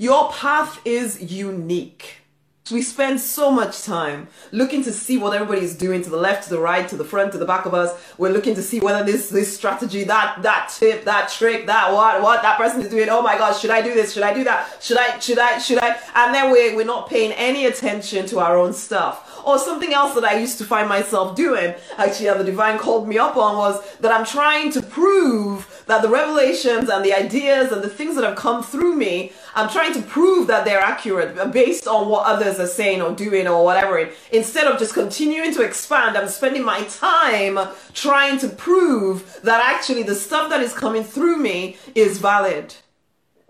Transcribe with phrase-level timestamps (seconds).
[0.00, 2.18] Your path is unique.
[2.70, 6.44] We spend so much time looking to see what everybody is doing to the left,
[6.44, 7.98] to the right, to the front, to the back of us.
[8.18, 12.22] We're looking to see whether this this strategy, that that tip, that trick, that what
[12.22, 13.08] what that person is doing.
[13.08, 14.12] Oh my God, should I do this?
[14.12, 14.76] Should I do that?
[14.80, 15.98] Should I should I should I?
[16.14, 19.24] And then we we're not paying any attention to our own stuff.
[19.44, 23.16] Or something else that I used to find myself doing, actually, the divine called me
[23.16, 27.82] up on was that I'm trying to prove that the revelations and the ideas and
[27.82, 31.88] the things that have come through me, I'm trying to prove that they're accurate based
[31.88, 34.10] on what others are saying or doing or whatever.
[34.30, 37.58] Instead of just continuing to expand, I'm spending my time
[37.94, 42.74] trying to prove that actually the stuff that is coming through me is valid.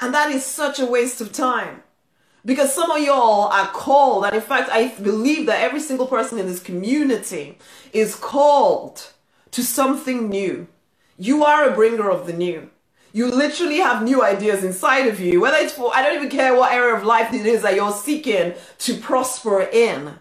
[0.00, 1.82] And that is such a waste of time.
[2.44, 6.38] Because some of y'all are called, and in fact, I believe that every single person
[6.38, 7.58] in this community
[7.92, 9.10] is called
[9.50, 10.68] to something new.
[11.20, 12.70] You are a bringer of the new.
[13.12, 16.54] You literally have new ideas inside of you, whether it's for, I don't even care
[16.54, 20.14] what area of life it is that you're seeking to prosper in.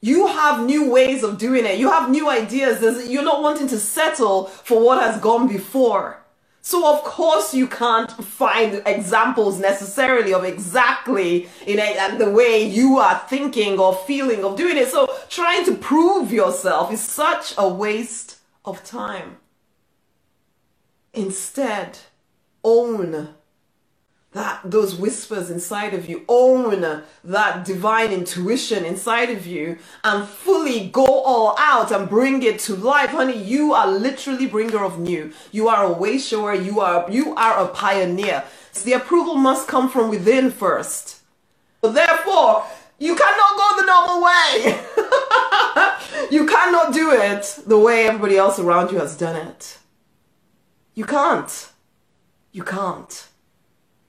[0.00, 1.78] You have new ways of doing it.
[1.78, 3.08] You have new ideas.
[3.08, 6.18] You're not wanting to settle for what has gone before.
[6.60, 12.98] So of course you can't find examples necessarily of exactly in a, the way you
[12.98, 14.88] are thinking or feeling of doing it.
[14.88, 19.36] So trying to prove yourself is such a waste of time.
[21.14, 21.98] Instead,
[22.64, 23.34] own
[24.32, 30.88] that those whispers inside of you own that divine intuition inside of you and fully
[30.88, 33.10] go all out and bring it to life.
[33.10, 35.32] Honey you are literally bringer of new.
[35.52, 38.42] You are a way shower you are you are a pioneer.
[38.72, 41.20] So the approval must come from within first.
[41.80, 42.64] Therefore
[42.98, 44.80] you cannot go the normal way.
[46.30, 49.78] You cannot do it the way everybody else around you has done it
[50.94, 51.70] you can't
[52.52, 53.28] you can't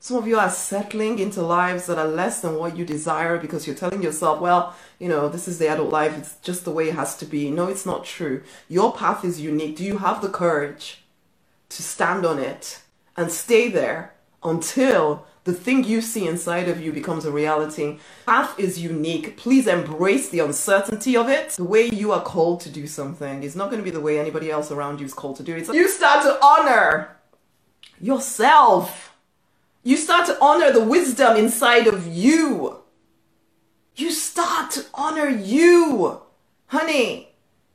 [0.00, 3.66] some of you are settling into lives that are less than what you desire because
[3.66, 6.16] you're telling yourself, well, you know, this is the adult life.
[6.16, 7.50] It's just the way it has to be.
[7.50, 8.42] No, it's not true.
[8.68, 9.76] Your path is unique.
[9.76, 11.02] Do you have the courage
[11.68, 12.80] to stand on it
[13.16, 17.98] and stay there until the thing you see inside of you becomes a reality?
[18.26, 19.36] Path is unique.
[19.36, 21.50] Please embrace the uncertainty of it.
[21.50, 24.18] The way you are called to do something is not going to be the way
[24.18, 25.68] anybody else around you is called to do it.
[25.72, 27.16] You start to honor
[28.00, 29.08] yourself
[29.88, 32.78] you start to honor the wisdom inside of you.
[33.96, 36.20] You start to honor you,
[36.66, 37.30] honey.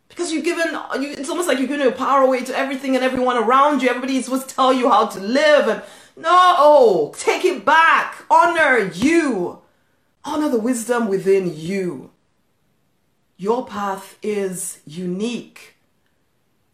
[0.09, 3.03] Because you've given, you, it's almost like you're giving your power away to everything and
[3.03, 3.89] everyone around you.
[3.89, 5.67] Everybody's supposed to tell you how to live.
[5.67, 5.81] And
[6.15, 8.23] no, oh, take it back.
[8.29, 9.59] Honor you.
[10.23, 12.11] Honor the wisdom within you.
[13.37, 15.75] Your path is unique.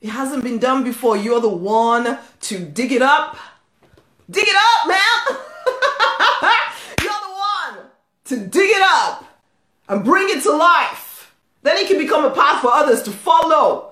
[0.02, 1.18] It hasn't been done before.
[1.18, 3.38] You're the one to dig it up
[4.30, 5.38] Dig it up, man.
[7.02, 7.86] You're the one
[8.26, 9.26] to dig it up
[9.88, 11.34] and bring it to life.
[11.64, 13.89] Then it can become a path for others to follow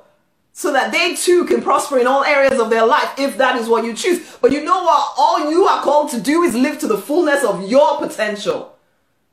[0.58, 3.70] so that they too can prosper in all areas of their life if that is
[3.70, 4.38] what you choose.
[4.42, 5.14] But you know what?
[5.16, 8.76] All you are called to do is live to the fullness of your potential.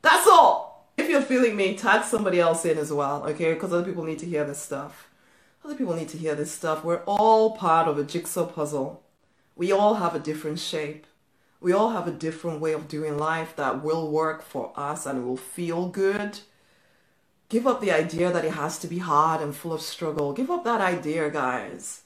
[0.03, 0.87] That's all.
[0.97, 3.55] If you're feeling me, tag somebody else in as well, okay?
[3.55, 5.07] Because other people need to hear this stuff.
[5.63, 6.83] Other people need to hear this stuff.
[6.83, 9.01] We're all part of a jigsaw puzzle.
[9.55, 11.07] We all have a different shape.
[11.59, 15.25] We all have a different way of doing life that will work for us and
[15.25, 16.41] will feel good.
[17.49, 20.33] Give up the idea that it has to be hard and full of struggle.
[20.33, 22.01] Give up that idea, guys.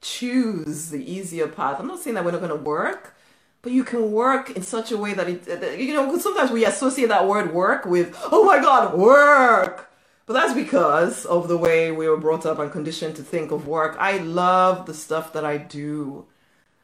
[0.00, 1.80] Choose the easier path.
[1.80, 3.14] I'm not saying that we're not going to work,
[3.62, 7.08] but you can work in such a way that it, you know, sometimes we associate
[7.08, 9.90] that word work with, oh my God, work.
[10.26, 13.66] But that's because of the way we were brought up and conditioned to think of
[13.66, 13.96] work.
[13.98, 16.26] I love the stuff that I do.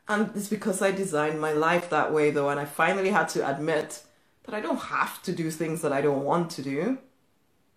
[0.09, 3.49] And it's because I designed my life that way, though, and I finally had to
[3.49, 4.03] admit
[4.45, 6.99] that I don't have to do things that I don't want to do.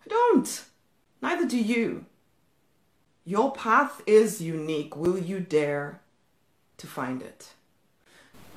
[0.04, 0.64] I don't.
[1.20, 2.06] Neither do you.
[3.24, 4.96] Your path is unique.
[4.96, 6.00] Will you dare
[6.78, 7.52] to find it?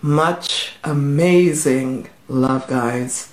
[0.02, 3.32] Much amazing love, guys.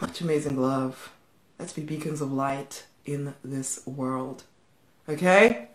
[0.00, 1.12] Much amazing love.
[1.58, 4.42] Let's be beacons of light in this world.
[5.08, 5.68] Okay?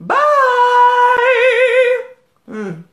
[0.00, 0.16] Bye!
[2.48, 2.84] Mm.